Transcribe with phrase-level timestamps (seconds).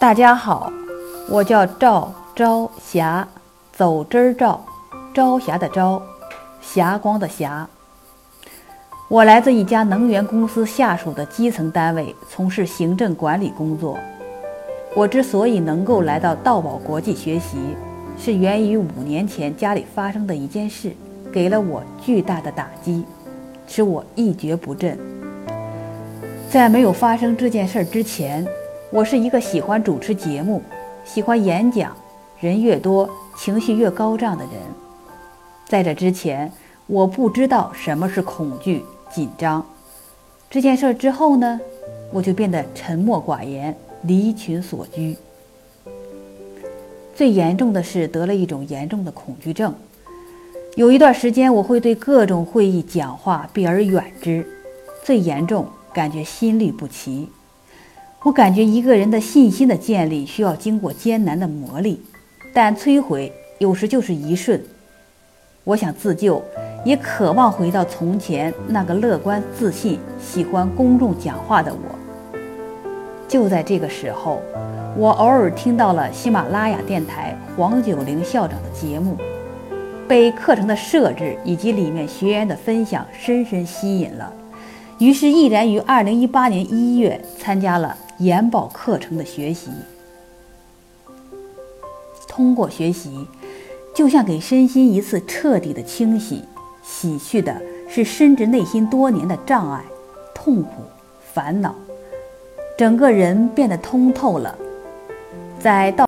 [0.00, 0.72] 大家好，
[1.28, 3.26] 我叫赵朝霞，
[3.72, 4.60] 走之儿赵，
[5.12, 6.00] 朝霞的朝，
[6.62, 7.68] 霞光的霞。
[9.08, 13.98] 我来自一家能源公司下属的基层单位，从事行政管理工作。
[14.94, 17.58] 我之所以能够来到道宝国际学习，
[18.16, 20.92] 是源于五年前家里发生的一件事，
[21.32, 23.04] 给了我巨大的打击，
[23.66, 24.96] 使我一蹶不振。
[26.48, 28.46] 在没有发生这件事之前，
[28.90, 30.62] 我是一个喜欢主持节目、
[31.04, 31.94] 喜欢演讲、
[32.40, 34.54] 人越多情绪越高涨的人。
[35.66, 36.50] 在这之前，
[36.86, 39.64] 我不知道什么是恐惧、紧张。
[40.48, 41.60] 这件事之后呢，
[42.10, 43.76] 我就变得沉默寡言。
[44.02, 45.16] 离群所居，
[47.16, 49.74] 最严重的是得了一种严重的恐惧症。
[50.76, 54.46] 有一段时间，我会对各种会议讲话避而远之。
[55.02, 57.28] 最严重，感觉心律不齐。
[58.24, 61.98] 我感觉一个人的信心的建立需要经过艰难的磨砺，
[62.52, 64.60] 但摧毁有时就是一瞬。
[65.62, 66.42] 我想自救，
[66.84, 71.98] 也渴望回到从前那个乐观、自信、喜欢公众讲话的我。
[73.28, 74.40] 就在这个时候，
[74.96, 79.16] 我偶尔听到了喜马拉雅电台黄九龄校长的节目，
[80.08, 84.32] 被课程的设置以及里面学员的分享深深吸引了，
[84.98, 89.70] 于是毅然于二零一八年一月参加了研保课程的学习。
[92.28, 93.26] 通过学习，
[93.94, 96.44] 就像给身心一次彻底的清洗，
[96.82, 99.82] 洗去的是深植内心多年的障碍、
[100.34, 100.70] 痛苦、
[101.32, 101.74] 烦恼。
[102.76, 104.56] 整个人变得通透了，
[105.58, 105.96] 在道。